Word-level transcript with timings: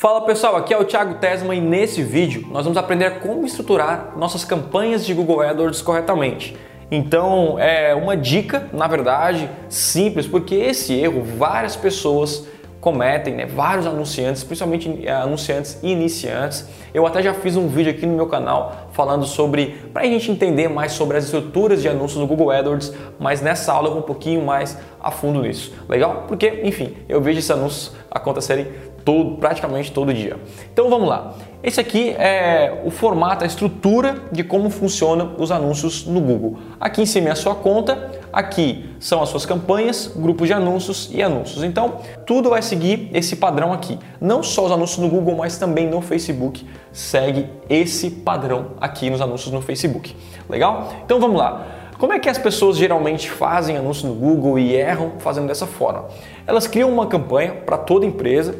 Fala 0.00 0.22
pessoal, 0.22 0.56
aqui 0.56 0.72
é 0.72 0.78
o 0.78 0.84
Thiago 0.86 1.16
Tesma 1.16 1.54
e 1.54 1.60
nesse 1.60 2.02
vídeo 2.02 2.46
nós 2.50 2.64
vamos 2.64 2.78
aprender 2.78 3.18
como 3.18 3.44
estruturar 3.44 4.14
nossas 4.16 4.46
campanhas 4.46 5.04
de 5.04 5.12
Google 5.12 5.42
AdWords 5.42 5.82
corretamente. 5.82 6.56
Então 6.90 7.58
é 7.58 7.94
uma 7.94 8.16
dica, 8.16 8.66
na 8.72 8.86
verdade, 8.86 9.50
simples, 9.68 10.26
porque 10.26 10.54
esse 10.54 10.94
erro 10.94 11.22
várias 11.22 11.76
pessoas 11.76 12.46
cometem, 12.80 13.34
né? 13.34 13.46
vários 13.46 13.86
anunciantes, 13.86 14.42
principalmente 14.42 15.06
eh, 15.06 15.12
anunciantes 15.12 15.78
iniciantes. 15.82 16.66
Eu 16.94 17.06
até 17.06 17.22
já 17.22 17.34
fiz 17.34 17.54
um 17.54 17.68
vídeo 17.68 17.92
aqui 17.92 18.06
no 18.06 18.16
meu 18.16 18.26
canal 18.26 18.88
falando 18.92 19.26
sobre, 19.26 19.76
para 19.92 20.02
a 20.02 20.06
gente 20.06 20.30
entender 20.30 20.68
mais 20.68 20.92
sobre 20.92 21.18
as 21.18 21.24
estruturas 21.24 21.82
de 21.82 21.88
anúncios 21.88 22.18
no 22.18 22.26
Google 22.26 22.50
AdWords, 22.50 22.92
mas 23.18 23.42
nessa 23.42 23.72
aula 23.72 23.88
eu 23.88 23.92
vou 23.92 24.00
um 24.00 24.06
pouquinho 24.06 24.42
mais 24.42 24.78
a 24.98 25.10
fundo 25.10 25.42
nisso. 25.42 25.74
Legal? 25.88 26.24
Porque, 26.26 26.62
enfim, 26.64 26.96
eu 27.06 27.20
vejo 27.20 27.38
esses 27.38 27.50
anúncios 27.50 27.92
acontecerem 28.10 28.66
todo, 29.04 29.36
praticamente 29.36 29.92
todo 29.92 30.12
dia. 30.12 30.36
Então 30.72 30.88
vamos 30.88 31.08
lá. 31.08 31.34
Esse 31.62 31.78
aqui 31.78 32.10
é 32.18 32.82
o 32.86 32.90
formato, 32.90 33.44
a 33.44 33.46
estrutura 33.46 34.16
de 34.32 34.42
como 34.42 34.70
funcionam 34.70 35.34
os 35.38 35.50
anúncios 35.50 36.06
no 36.06 36.18
Google. 36.18 36.56
Aqui 36.80 37.02
em 37.02 37.06
cima 37.06 37.28
é 37.28 37.32
a 37.32 37.34
sua 37.34 37.54
conta, 37.54 38.10
aqui 38.32 38.88
são 38.98 39.22
as 39.22 39.28
suas 39.28 39.44
campanhas, 39.44 40.10
grupos 40.16 40.46
de 40.46 40.54
anúncios 40.54 41.10
e 41.12 41.22
anúncios. 41.22 41.62
Então, 41.62 41.96
tudo 42.26 42.48
vai 42.48 42.62
seguir 42.62 43.10
esse 43.12 43.36
padrão 43.36 43.74
aqui. 43.74 43.98
Não 44.18 44.42
só 44.42 44.64
os 44.64 44.72
anúncios 44.72 44.98
no 44.98 45.08
Google, 45.08 45.36
mas 45.36 45.58
também 45.58 45.86
no 45.86 46.00
Facebook 46.00 46.66
segue 46.92 47.46
esse 47.68 48.10
padrão 48.10 48.68
aqui 48.80 49.10
nos 49.10 49.20
anúncios 49.20 49.52
no 49.52 49.60
Facebook. 49.60 50.16
Legal? 50.48 50.88
Então 51.04 51.20
vamos 51.20 51.36
lá. 51.36 51.66
Como 51.98 52.14
é 52.14 52.18
que 52.18 52.30
as 52.30 52.38
pessoas 52.38 52.78
geralmente 52.78 53.28
fazem 53.28 53.76
anúncios 53.76 54.04
no 54.04 54.14
Google 54.14 54.58
e 54.58 54.74
erram 54.74 55.12
fazendo 55.18 55.48
dessa 55.48 55.66
forma? 55.66 56.06
Elas 56.46 56.66
criam 56.66 56.90
uma 56.90 57.06
campanha 57.06 57.52
para 57.52 57.76
toda 57.76 58.06
empresa, 58.06 58.54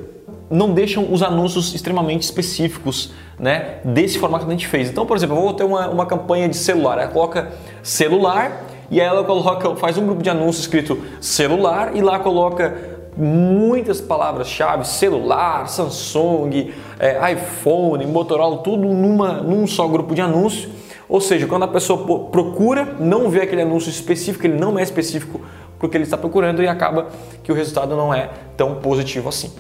não 0.51 0.75
deixam 0.75 1.13
os 1.13 1.23
anúncios 1.23 1.75
extremamente 1.75 2.23
específicos 2.25 3.13
né, 3.39 3.77
desse 3.85 4.19
formato 4.19 4.45
que 4.45 4.51
a 4.51 4.55
gente 4.55 4.67
fez. 4.67 4.91
Então, 4.91 5.07
por 5.07 5.17
exemplo, 5.17 5.37
eu 5.37 5.43
vou 5.43 5.55
ter 5.55 5.63
uma, 5.63 5.89
uma 5.89 6.07
campanha 6.07 6.49
de 6.49 6.57
celular, 6.57 6.99
ela 6.99 7.09
coloca 7.09 7.53
celular 7.83 8.67
e 8.91 9.01
aí 9.01 9.07
ela 9.07 9.23
coloca, 9.23 9.77
faz 9.77 9.97
um 9.97 10.05
grupo 10.05 10.23
de 10.23 10.29
anúncios 10.29 10.65
escrito 10.65 11.01
celular 11.21 11.97
e 11.97 12.03
lá 12.03 12.19
coloca 12.19 12.99
muitas 13.17 14.01
palavras-chave, 14.01 14.87
celular, 14.87 15.69
Samsung, 15.69 16.73
é, 16.99 17.33
iPhone, 17.33 18.05
Motorola, 18.07 18.59
tudo 18.59 18.89
numa, 18.89 19.35
num 19.35 19.67
só 19.67 19.87
grupo 19.87 20.15
de 20.15 20.21
anúncio. 20.21 20.71
Ou 21.09 21.21
seja, 21.21 21.47
quando 21.47 21.65
a 21.65 21.69
pessoa 21.69 22.29
procura, 22.31 22.97
não 22.99 23.29
vê 23.29 23.43
aquele 23.43 23.63
anúncio 23.63 23.91
específico, 23.91 24.47
ele 24.47 24.59
não 24.59 24.79
é 24.79 24.83
específico 24.83 25.41
porque 25.79 25.97
ele 25.97 26.05
está 26.05 26.17
procurando 26.17 26.63
e 26.63 26.69
acaba 26.69 27.09
que 27.43 27.51
o 27.51 27.55
resultado 27.55 27.97
não 27.97 28.13
é 28.13 28.29
tão 28.57 28.77
positivo 28.77 29.29
assim. 29.29 29.51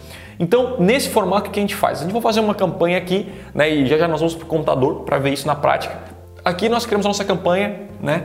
Então, 0.40 0.76
nesse 0.80 1.10
formato, 1.10 1.50
o 1.50 1.52
que 1.52 1.60
a 1.60 1.62
gente 1.62 1.76
faz? 1.76 1.98
A 1.98 2.04
gente 2.04 2.12
vai 2.14 2.22
fazer 2.22 2.40
uma 2.40 2.54
campanha 2.54 2.96
aqui, 2.96 3.30
né, 3.54 3.68
e 3.68 3.86
já 3.86 3.98
já 3.98 4.08
nós 4.08 4.20
vamos 4.20 4.34
para 4.34 4.44
o 4.44 4.48
computador 4.48 5.02
para 5.02 5.18
ver 5.18 5.34
isso 5.34 5.46
na 5.46 5.54
prática. 5.54 5.98
Aqui 6.42 6.66
nós 6.66 6.86
criamos 6.86 7.04
a 7.04 7.10
nossa 7.10 7.26
campanha, 7.26 7.82
né, 8.00 8.24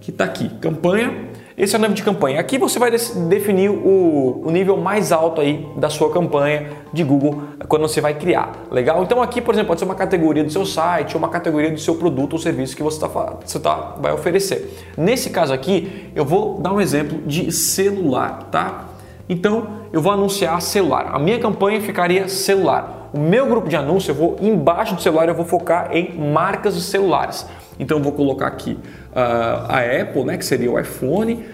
que 0.00 0.12
está 0.12 0.22
aqui, 0.22 0.48
campanha. 0.60 1.26
Esse 1.58 1.74
é 1.74 1.78
o 1.78 1.82
nome 1.82 1.94
de 1.94 2.04
campanha. 2.04 2.38
Aqui 2.38 2.56
você 2.58 2.78
vai 2.78 2.90
definir 2.90 3.70
o, 3.70 4.42
o, 4.44 4.50
nível 4.50 4.76
mais 4.76 5.10
alto 5.10 5.40
aí 5.40 5.66
da 5.76 5.88
sua 5.88 6.12
campanha 6.12 6.68
de 6.92 7.02
Google 7.02 7.42
quando 7.66 7.82
você 7.82 8.00
vai 8.00 8.14
criar. 8.14 8.52
Legal? 8.70 9.02
Então 9.02 9.22
aqui, 9.22 9.40
por 9.40 9.54
exemplo, 9.54 9.68
pode 9.68 9.80
ser 9.80 9.86
uma 9.86 9.94
categoria 9.94 10.44
do 10.44 10.52
seu 10.52 10.66
site 10.66 11.16
ou 11.16 11.18
uma 11.18 11.30
categoria 11.30 11.70
do 11.70 11.80
seu 11.80 11.94
produto 11.94 12.34
ou 12.34 12.38
serviço 12.38 12.76
que 12.76 12.82
você, 12.82 13.00
tá, 13.00 13.08
você 13.42 13.58
tá, 13.58 13.96
vai 13.98 14.12
oferecer. 14.12 14.70
Nesse 14.98 15.30
caso 15.30 15.54
aqui, 15.54 16.12
eu 16.14 16.26
vou 16.26 16.60
dar 16.60 16.74
um 16.74 16.80
exemplo 16.80 17.22
de 17.26 17.50
celular, 17.50 18.50
tá? 18.52 18.95
Então 19.28 19.68
eu 19.92 20.00
vou 20.00 20.12
anunciar 20.12 20.60
celular. 20.60 21.10
A 21.12 21.18
minha 21.18 21.38
campanha 21.38 21.80
ficaria 21.80 22.28
celular. 22.28 23.10
O 23.12 23.18
meu 23.18 23.46
grupo 23.46 23.68
de 23.68 23.76
anúncio, 23.76 24.10
eu 24.10 24.14
vou 24.14 24.36
embaixo 24.40 24.94
do 24.94 25.02
celular, 25.02 25.28
eu 25.28 25.34
vou 25.34 25.44
focar 25.44 25.90
em 25.92 26.16
marcas 26.18 26.74
de 26.74 26.82
celulares. 26.82 27.46
Então 27.78 27.98
eu 27.98 28.02
vou 28.02 28.12
colocar 28.12 28.46
aqui 28.46 28.72
uh, 28.72 29.66
a 29.68 29.80
Apple, 30.02 30.24
né, 30.24 30.36
que 30.36 30.44
seria 30.44 30.70
o 30.70 30.78
iPhone, 30.78 31.44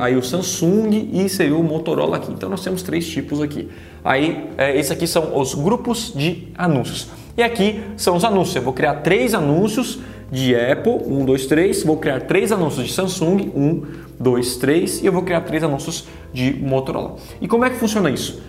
aí 0.00 0.16
o 0.16 0.22
Samsung 0.22 1.10
e 1.12 1.28
seria 1.28 1.56
o 1.56 1.62
Motorola 1.62 2.16
aqui. 2.16 2.32
Então 2.32 2.48
nós 2.48 2.62
temos 2.62 2.82
três 2.82 3.06
tipos 3.06 3.40
aqui. 3.40 3.68
Aí 4.04 4.48
é, 4.58 4.76
esses 4.76 4.90
aqui 4.90 5.06
são 5.06 5.38
os 5.38 5.54
grupos 5.54 6.12
de 6.14 6.48
anúncios. 6.56 7.08
E 7.36 7.42
aqui 7.42 7.80
são 7.96 8.16
os 8.16 8.24
anúncios. 8.24 8.56
Eu 8.56 8.62
vou 8.62 8.72
criar 8.72 8.96
três 8.96 9.34
anúncios 9.34 10.00
de 10.30 10.54
Apple, 10.54 11.00
um, 11.06 11.24
dois, 11.24 11.46
três. 11.46 11.82
Vou 11.82 11.96
criar 11.96 12.20
três 12.20 12.52
anúncios 12.52 12.86
de 12.86 12.92
Samsung, 12.92 13.50
um, 13.54 13.82
dois, 14.18 14.56
três. 14.56 15.02
E 15.02 15.06
eu 15.06 15.12
vou 15.12 15.22
criar 15.22 15.40
três 15.42 15.62
anúncios 15.62 16.06
de 16.32 16.54
Motorola. 16.54 17.16
E 17.40 17.48
como 17.48 17.64
é 17.64 17.70
que 17.70 17.76
funciona 17.76 18.10
isso? 18.10 18.42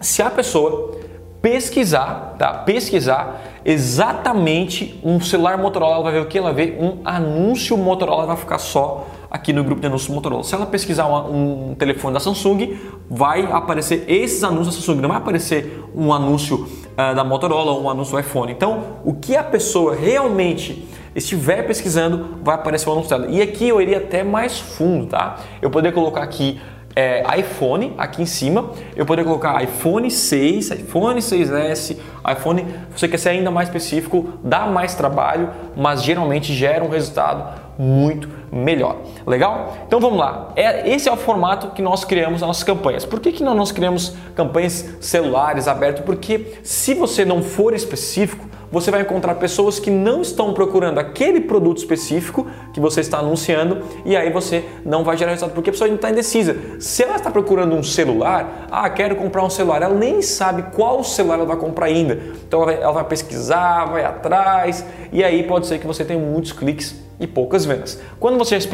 Se 0.00 0.22
a 0.22 0.30
pessoa 0.30 0.96
pesquisar, 1.40 2.36
tá? 2.38 2.52
Pesquisar 2.52 3.42
exatamente 3.64 4.98
um 5.04 5.20
celular 5.20 5.56
Motorola, 5.58 5.94
ela 5.94 6.02
vai 6.04 6.12
ver 6.12 6.20
o 6.20 6.26
que? 6.26 6.38
Ela 6.38 6.52
ver 6.52 6.78
um 6.80 6.98
anúncio 7.04 7.76
Motorola, 7.76 8.26
vai 8.26 8.36
ficar 8.36 8.58
só 8.58 9.06
aqui 9.30 9.52
no 9.52 9.62
grupo 9.62 9.80
de 9.80 9.86
anúncios 9.86 10.12
Motorola. 10.12 10.42
Se 10.42 10.54
ela 10.54 10.66
pesquisar 10.66 11.06
uma, 11.06 11.28
um 11.28 11.74
telefone 11.74 12.14
da 12.14 12.20
Samsung, 12.20 12.76
vai 13.08 13.50
aparecer 13.52 14.04
esses 14.08 14.42
anúncios 14.42 14.76
da 14.76 14.82
Samsung, 14.82 15.00
não 15.00 15.08
vai 15.08 15.18
aparecer 15.18 15.84
um 15.94 16.12
anúncio 16.12 16.66
uh, 16.98 17.14
da 17.14 17.22
Motorola 17.22 17.70
ou 17.70 17.84
um 17.84 17.90
anúncio 17.90 18.12
do 18.14 18.20
iPhone. 18.20 18.50
Então, 18.50 18.98
o 19.04 19.14
que 19.14 19.36
a 19.36 19.44
pessoa 19.44 19.94
realmente 19.94 20.88
estiver 21.14 21.66
pesquisando, 21.66 22.38
vai 22.42 22.56
aparecer 22.56 22.88
o 22.88 22.92
anúncio 22.92 23.10
dela. 23.10 23.30
E 23.30 23.40
aqui 23.40 23.68
eu 23.68 23.80
iria 23.80 23.98
até 23.98 24.22
mais 24.22 24.58
fundo, 24.58 25.06
tá? 25.06 25.38
Eu 25.60 25.70
poderia 25.70 25.92
colocar 25.92 26.22
aqui 26.22 26.60
é, 26.94 27.22
iPhone 27.38 27.94
aqui 27.96 28.22
em 28.22 28.26
cima, 28.26 28.70
eu 28.96 29.06
poderia 29.06 29.24
colocar 29.24 29.62
iPhone 29.62 30.10
6, 30.10 30.70
iPhone 30.70 31.20
6S, 31.20 31.96
iPhone, 32.32 32.66
você 32.94 33.06
quer 33.06 33.18
ser 33.18 33.30
ainda 33.30 33.50
mais 33.50 33.68
específico, 33.68 34.32
dá 34.42 34.66
mais 34.66 34.94
trabalho, 34.94 35.50
mas 35.76 36.02
geralmente 36.02 36.52
gera 36.52 36.82
um 36.84 36.88
resultado 36.88 37.67
muito 37.78 38.28
melhor. 38.50 38.96
Legal? 39.24 39.76
Então 39.86 40.00
vamos 40.00 40.18
lá. 40.18 40.52
É, 40.56 40.90
esse 40.90 41.08
é 41.08 41.12
o 41.12 41.16
formato 41.16 41.68
que 41.68 41.80
nós 41.80 42.04
criamos 42.04 42.40
nas 42.40 42.48
nossas 42.48 42.64
campanhas. 42.64 43.04
Por 43.04 43.20
que, 43.20 43.30
que 43.30 43.44
não 43.44 43.54
nós 43.54 43.70
criamos 43.70 44.14
campanhas 44.34 44.96
celulares 45.00 45.68
abertas? 45.68 46.04
Porque 46.04 46.58
se 46.64 46.94
você 46.94 47.24
não 47.24 47.42
for 47.42 47.72
específico, 47.72 48.48
você 48.70 48.90
vai 48.90 49.00
encontrar 49.00 49.34
pessoas 49.36 49.78
que 49.78 49.90
não 49.90 50.20
estão 50.20 50.52
procurando 50.52 50.98
aquele 50.98 51.40
produto 51.40 51.78
específico 51.78 52.46
que 52.72 52.80
você 52.80 53.00
está 53.00 53.18
anunciando 53.18 53.82
e 54.04 54.14
aí 54.14 54.30
você 54.30 54.64
não 54.84 55.04
vai 55.04 55.16
gerar 55.16 55.30
resultado 55.30 55.54
porque 55.54 55.70
a 55.70 55.72
pessoa 55.72 55.86
ainda 55.86 55.96
está 55.96 56.10
indecisa. 56.10 56.56
Se 56.78 57.02
ela 57.02 57.16
está 57.16 57.30
procurando 57.30 57.74
um 57.74 57.82
celular, 57.82 58.66
ah, 58.70 58.90
quero 58.90 59.16
comprar 59.16 59.42
um 59.42 59.50
celular, 59.50 59.80
ela 59.80 59.94
nem 59.94 60.20
sabe 60.20 60.64
qual 60.74 61.02
celular 61.02 61.36
ela 61.36 61.46
vai 61.46 61.56
comprar 61.56 61.86
ainda. 61.86 62.18
Então 62.46 62.62
ela 62.62 62.72
vai, 62.72 62.82
ela 62.82 62.92
vai 62.92 63.04
pesquisar, 63.04 63.86
vai 63.86 64.04
atrás 64.04 64.84
e 65.10 65.24
aí 65.24 65.44
pode 65.44 65.66
ser 65.66 65.78
que 65.78 65.86
você 65.86 66.04
tenha 66.04 66.20
muitos 66.20 66.52
cliques 66.52 67.07
e 67.20 67.26
poucas 67.26 67.64
vendas. 67.64 68.00
Quando 68.20 68.38
você 68.38 68.58
já, 68.60 68.68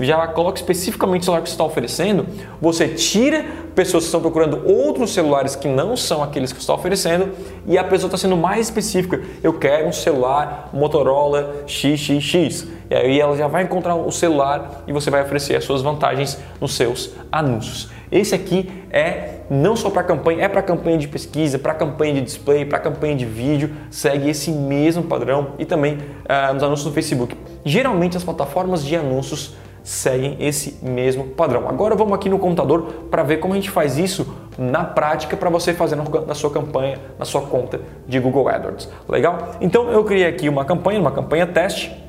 já 0.00 0.26
coloca 0.28 0.58
especificamente 0.58 1.22
o 1.22 1.24
celular 1.24 1.42
que 1.42 1.48
você 1.48 1.54
está 1.54 1.64
oferecendo, 1.64 2.26
você 2.60 2.88
tira 2.88 3.44
pessoas 3.74 4.04
que 4.04 4.08
estão 4.08 4.20
procurando 4.20 4.62
outros 4.66 5.12
celulares 5.12 5.54
que 5.54 5.68
não 5.68 5.96
são 5.96 6.22
aqueles 6.22 6.52
que 6.52 6.58
você 6.58 6.62
está 6.62 6.74
oferecendo 6.74 7.30
e 7.66 7.78
a 7.78 7.84
pessoa 7.84 8.08
está 8.08 8.18
sendo 8.18 8.36
mais 8.36 8.66
específica. 8.66 9.20
Eu 9.42 9.54
quero 9.54 9.88
um 9.88 9.92
celular 9.92 10.70
Motorola 10.72 11.64
XXX. 11.66 12.66
E 12.90 12.94
aí 12.94 13.20
ela 13.20 13.36
já 13.36 13.46
vai 13.46 13.62
encontrar 13.62 13.94
o 13.94 14.10
celular 14.10 14.82
e 14.86 14.92
você 14.92 15.10
vai 15.10 15.22
oferecer 15.22 15.56
as 15.56 15.64
suas 15.64 15.82
vantagens 15.82 16.38
nos 16.60 16.74
seus 16.74 17.10
anúncios. 17.30 17.88
Esse 18.10 18.34
aqui 18.34 18.70
é 18.90 19.40
não 19.50 19.76
só 19.76 19.90
para 19.90 20.02
campanha, 20.02 20.44
é 20.44 20.48
para 20.48 20.62
campanha 20.62 20.98
de 20.98 21.08
pesquisa, 21.08 21.58
para 21.58 21.74
campanha 21.74 22.14
de 22.14 22.20
display, 22.22 22.64
para 22.64 22.78
campanha 22.78 23.14
de 23.14 23.24
vídeo, 23.24 23.70
segue 23.90 24.30
esse 24.30 24.50
mesmo 24.50 25.02
padrão 25.02 25.52
e 25.58 25.64
também 25.64 25.94
uh, 25.94 26.54
nos 26.54 26.62
anúncios 26.62 26.86
no 26.86 26.92
Facebook. 26.92 27.36
Geralmente 27.64 28.16
as 28.16 28.24
plataformas 28.24 28.84
de 28.84 28.96
anúncios 28.96 29.54
seguem 29.82 30.38
esse 30.40 30.78
mesmo 30.82 31.26
padrão. 31.26 31.68
Agora 31.68 31.94
vamos 31.94 32.14
aqui 32.14 32.30
no 32.30 32.38
computador 32.38 33.06
para 33.10 33.22
ver 33.22 33.36
como 33.36 33.52
a 33.52 33.56
gente 33.56 33.70
faz 33.70 33.98
isso 33.98 34.34
na 34.56 34.82
prática 34.82 35.36
para 35.36 35.50
você 35.50 35.74
fazer 35.74 35.96
na 35.96 36.34
sua 36.34 36.50
campanha, 36.50 36.98
na 37.18 37.26
sua 37.26 37.42
conta 37.42 37.80
de 38.08 38.18
Google 38.18 38.48
AdWords. 38.48 38.88
Legal? 39.06 39.56
Então 39.60 39.90
eu 39.90 40.02
criei 40.02 40.26
aqui 40.26 40.48
uma 40.48 40.64
campanha, 40.64 40.98
uma 40.98 41.12
campanha 41.12 41.46
teste. 41.46 42.03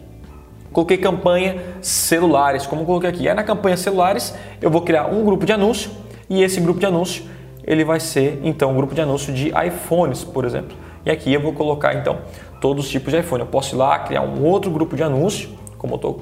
Coloquei 0.75 0.97
campanha 0.97 1.55
celulares, 1.81 2.67
como 2.67 2.85
coloquei 2.85 3.09
aqui. 3.09 3.29
Aí 3.29 3.33
na 3.33 3.45
campanha 3.45 3.77
celulares 3.77 4.35
eu 4.61 4.69
vou 4.69 4.81
criar 4.81 5.05
um 5.05 5.23
grupo 5.23 5.45
de 5.45 5.53
anúncio 5.53 5.89
e 6.29 6.43
esse 6.43 6.59
grupo 6.59 6.81
de 6.81 6.85
anúncio 6.85 7.23
ele 7.63 7.85
vai 7.85 7.97
ser 7.97 8.41
então 8.43 8.73
um 8.73 8.75
grupo 8.75 8.93
de 8.93 8.99
anúncio 8.99 9.33
de 9.33 9.53
iPhones, 9.67 10.25
por 10.25 10.43
exemplo. 10.43 10.75
E 11.05 11.09
aqui 11.09 11.33
eu 11.33 11.39
vou 11.39 11.53
colocar 11.53 11.93
então 11.93 12.17
todos 12.59 12.87
os 12.87 12.91
tipos 12.91 13.13
de 13.13 13.21
iPhone. 13.21 13.43
Eu 13.43 13.47
posso 13.47 13.73
ir 13.73 13.77
lá 13.77 13.99
criar 13.99 14.23
um 14.23 14.43
outro 14.43 14.69
grupo 14.69 14.97
de 14.97 15.03
anúncio, 15.03 15.49
como 15.77 15.93
eu 15.93 15.95
estou 15.95 16.21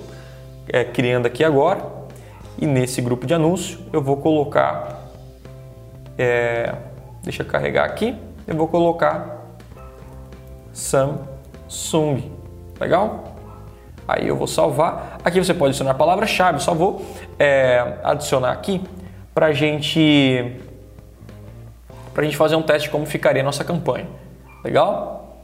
é, 0.67 0.83
criando 0.83 1.25
aqui 1.25 1.43
agora. 1.43 1.83
E 2.55 2.67
nesse 2.67 3.01
grupo 3.01 3.25
de 3.25 3.33
anúncio 3.33 3.79
eu 3.91 4.03
vou 4.03 4.17
colocar, 4.17 5.09
é, 6.15 6.75
deixa 7.23 7.41
eu 7.41 7.47
carregar 7.47 7.85
aqui, 7.85 8.15
eu 8.45 8.55
vou 8.55 8.67
colocar 8.67 9.47
Samsung. 10.71 12.31
Legal? 12.79 13.32
Aí 14.07 14.27
eu 14.27 14.35
vou 14.35 14.47
salvar. 14.47 15.17
Aqui 15.23 15.39
você 15.39 15.53
pode 15.53 15.69
adicionar 15.69 15.93
palavra-chave, 15.93 16.59
só 16.59 16.73
vou 16.73 17.05
é, 17.39 17.99
adicionar 18.03 18.51
aqui 18.51 18.81
para 19.33 19.51
gente 19.51 20.59
a 22.15 22.21
gente 22.21 22.37
fazer 22.37 22.55
um 22.55 22.61
teste 22.61 22.87
de 22.87 22.91
como 22.91 23.05
ficaria 23.05 23.41
a 23.41 23.45
nossa 23.45 23.63
campanha. 23.63 24.07
Legal? 24.63 25.37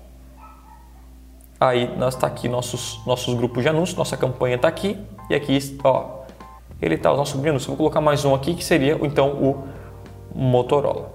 Aí 1.60 1.92
está 2.08 2.28
aqui 2.28 2.48
nossos 2.48 3.02
nossos 3.06 3.34
grupos 3.34 3.64
de 3.64 3.70
anúncios, 3.70 3.98
nossa 3.98 4.16
campanha 4.16 4.56
está 4.56 4.68
aqui 4.68 4.98
e 5.30 5.36
aqui, 5.36 5.58
ó, 5.84 6.20
ele 6.82 6.96
está 6.96 7.12
o 7.12 7.18
nosso 7.18 7.34
grupo 7.34 7.44
de 7.44 7.50
anúncios. 7.50 7.68
Vou 7.68 7.78
colocar 7.78 8.02
mais 8.02 8.24
um 8.24 8.36
aqui 8.36 8.54
que 8.54 8.64
seria 8.64 8.98
então 9.02 9.32
o 9.32 9.68
Motorola. 10.34 11.12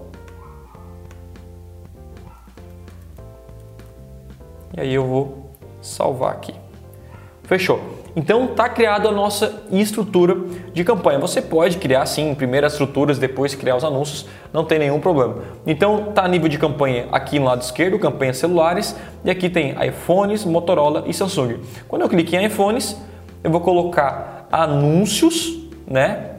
E 4.77 4.81
aí 4.81 4.93
eu 4.93 5.05
vou 5.05 5.49
salvar 5.81 6.33
aqui. 6.33 6.64
Fechou. 7.47 7.79
Então 8.15 8.45
está 8.45 8.69
criada 8.69 9.09
a 9.09 9.11
nossa 9.11 9.63
estrutura 9.71 10.37
de 10.73 10.83
campanha. 10.83 11.19
Você 11.19 11.41
pode 11.41 11.77
criar 11.77 12.05
sim 12.05 12.33
primeiras 12.33 12.73
estruturas, 12.73 13.19
depois 13.19 13.53
criar 13.55 13.75
os 13.75 13.83
anúncios, 13.83 14.25
não 14.53 14.63
tem 14.63 14.79
nenhum 14.79 15.01
problema. 15.01 15.39
Então 15.67 16.09
está 16.09 16.25
nível 16.27 16.47
de 16.47 16.57
campanha 16.57 17.07
aqui 17.11 17.37
no 17.39 17.45
lado 17.45 17.61
esquerdo, 17.61 17.99
campanhas 17.99 18.37
celulares, 18.37 18.95
e 19.23 19.29
aqui 19.29 19.49
tem 19.49 19.75
iPhones, 19.85 20.45
Motorola 20.45 21.03
e 21.07 21.13
Samsung. 21.13 21.59
Quando 21.89 22.03
eu 22.03 22.09
clico 22.09 22.35
em 22.35 22.45
iPhones, 22.45 22.97
eu 23.43 23.51
vou 23.51 23.59
colocar 23.59 24.47
anúncios, 24.49 25.59
né? 25.85 26.34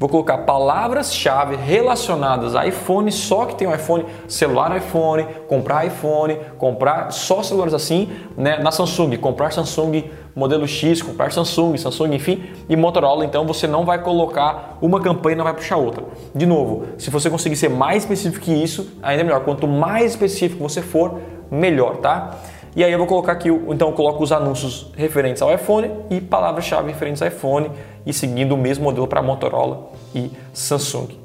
Vou 0.00 0.08
colocar 0.08 0.38
palavras-chave 0.38 1.56
relacionadas 1.56 2.56
a 2.56 2.66
iPhone, 2.66 3.12
só 3.12 3.44
que 3.44 3.54
tem 3.54 3.68
um 3.68 3.74
iPhone, 3.74 4.06
celular 4.26 4.74
iPhone, 4.74 5.26
comprar 5.46 5.84
iPhone, 5.84 6.38
comprar 6.56 7.12
só 7.12 7.42
celulares 7.42 7.74
assim, 7.74 8.10
né? 8.34 8.58
Na 8.60 8.72
Samsung, 8.72 9.14
comprar 9.18 9.52
Samsung 9.52 10.04
modelo 10.34 10.66
X, 10.66 11.02
comprar 11.02 11.30
Samsung, 11.30 11.76
Samsung, 11.76 12.14
enfim, 12.14 12.44
e 12.66 12.76
Motorola, 12.76 13.26
então 13.26 13.46
você 13.46 13.66
não 13.66 13.84
vai 13.84 14.02
colocar 14.02 14.78
uma 14.80 15.02
campanha 15.02 15.34
e 15.34 15.36
não 15.36 15.44
vai 15.44 15.52
puxar 15.52 15.76
outra. 15.76 16.02
De 16.34 16.46
novo, 16.46 16.86
se 16.96 17.10
você 17.10 17.28
conseguir 17.28 17.56
ser 17.56 17.68
mais 17.68 18.04
específico 18.04 18.42
que 18.42 18.52
isso, 18.52 18.96
ainda 19.02 19.20
é 19.20 19.24
melhor. 19.24 19.44
Quanto 19.44 19.68
mais 19.68 20.12
específico 20.12 20.66
você 20.66 20.80
for, 20.80 21.20
melhor, 21.50 21.98
tá? 21.98 22.38
E 22.74 22.84
aí 22.84 22.92
eu 22.92 22.98
vou 22.98 23.06
colocar 23.06 23.32
aqui, 23.32 23.48
então 23.48 23.88
eu 23.88 23.94
coloco 23.94 24.22
os 24.22 24.30
anúncios 24.30 24.92
referentes 24.96 25.42
ao 25.42 25.52
iPhone 25.52 25.90
e 26.08 26.20
palavras-chave 26.20 26.92
referentes 26.92 27.20
ao 27.20 27.26
iPhone 27.26 27.70
e 28.06 28.12
seguindo 28.12 28.52
o 28.52 28.56
mesmo 28.56 28.84
modelo 28.84 29.08
para 29.08 29.20
Motorola 29.20 29.90
e 30.14 30.30
Samsung. 30.52 31.18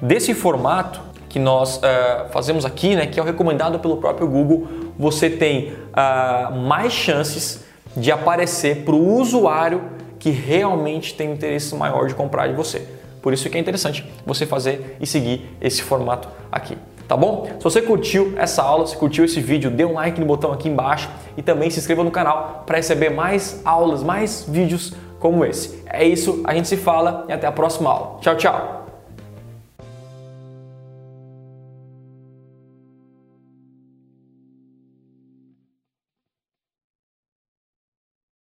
Desse 0.00 0.32
formato 0.32 1.00
que 1.28 1.38
nós 1.38 1.76
uh, 1.76 2.30
fazemos 2.30 2.64
aqui, 2.64 2.96
né, 2.96 3.06
que 3.06 3.20
é 3.20 3.22
o 3.22 3.26
recomendado 3.26 3.78
pelo 3.78 3.98
próprio 3.98 4.26
Google, 4.26 4.66
você 4.98 5.28
tem 5.28 5.72
uh, 5.72 6.56
mais 6.56 6.92
chances 6.92 7.64
de 7.94 8.10
aparecer 8.10 8.84
para 8.84 8.94
o 8.94 9.18
usuário 9.20 9.82
que 10.18 10.30
realmente 10.30 11.14
tem 11.14 11.32
interesse 11.32 11.74
maior 11.74 12.06
de 12.06 12.14
comprar 12.14 12.46
de 12.46 12.54
você. 12.54 12.86
Por 13.20 13.32
isso 13.34 13.48
que 13.50 13.58
é 13.58 13.60
interessante 13.60 14.04
você 14.24 14.46
fazer 14.46 14.96
e 15.00 15.06
seguir 15.06 15.54
esse 15.60 15.82
formato 15.82 16.28
aqui. 16.50 16.78
Tá 17.08 17.16
bom? 17.16 17.48
Se 17.58 17.64
você 17.64 17.80
curtiu 17.80 18.34
essa 18.36 18.62
aula, 18.62 18.86
se 18.86 18.94
curtiu 18.94 19.24
esse 19.24 19.40
vídeo, 19.40 19.70
dê 19.70 19.82
um 19.82 19.94
like 19.94 20.20
no 20.20 20.26
botão 20.26 20.52
aqui 20.52 20.68
embaixo 20.68 21.08
e 21.38 21.42
também 21.42 21.70
se 21.70 21.78
inscreva 21.78 22.04
no 22.04 22.10
canal 22.10 22.64
para 22.66 22.76
receber 22.76 23.08
mais 23.08 23.62
aulas, 23.64 24.02
mais 24.02 24.44
vídeos 24.46 24.92
como 25.18 25.42
esse. 25.42 25.82
É 25.86 26.04
isso, 26.06 26.42
a 26.44 26.54
gente 26.54 26.68
se 26.68 26.76
fala 26.76 27.24
e 27.26 27.32
até 27.32 27.46
a 27.46 27.52
próxima 27.52 27.90
aula. 27.90 28.18
Tchau, 28.20 28.36
tchau! 28.36 28.87